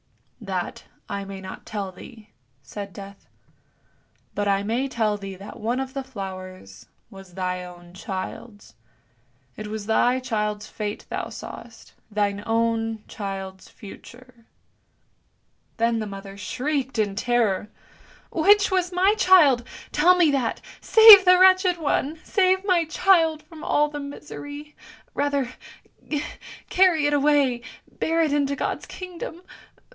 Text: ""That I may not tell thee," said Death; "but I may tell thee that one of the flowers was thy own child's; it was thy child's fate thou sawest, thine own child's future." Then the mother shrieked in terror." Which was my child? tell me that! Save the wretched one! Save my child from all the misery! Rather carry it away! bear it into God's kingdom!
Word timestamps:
""That 0.51 0.85
I 1.07 1.23
may 1.25 1.39
not 1.41 1.67
tell 1.67 1.91
thee," 1.91 2.31
said 2.63 2.91
Death; 2.91 3.27
"but 4.33 4.47
I 4.47 4.63
may 4.63 4.87
tell 4.87 5.15
thee 5.15 5.35
that 5.35 5.59
one 5.59 5.79
of 5.79 5.93
the 5.93 6.03
flowers 6.03 6.87
was 7.11 7.35
thy 7.35 7.63
own 7.63 7.93
child's; 7.93 8.73
it 9.55 9.67
was 9.67 9.85
thy 9.85 10.19
child's 10.19 10.65
fate 10.65 11.05
thou 11.09 11.29
sawest, 11.29 11.93
thine 12.09 12.41
own 12.47 13.03
child's 13.07 13.69
future." 13.69 14.47
Then 15.77 15.99
the 15.99 16.07
mother 16.07 16.35
shrieked 16.35 16.97
in 16.97 17.15
terror." 17.15 17.69
Which 18.31 18.71
was 18.71 18.91
my 18.91 19.13
child? 19.19 19.63
tell 19.91 20.15
me 20.17 20.31
that! 20.31 20.59
Save 20.81 21.23
the 21.25 21.37
wretched 21.37 21.77
one! 21.77 22.17
Save 22.23 22.65
my 22.65 22.85
child 22.85 23.43
from 23.43 23.63
all 23.63 23.89
the 23.89 23.99
misery! 23.99 24.75
Rather 25.13 25.51
carry 26.69 27.05
it 27.05 27.13
away! 27.13 27.61
bear 27.99 28.23
it 28.23 28.33
into 28.33 28.55
God's 28.55 28.87
kingdom! 28.87 29.43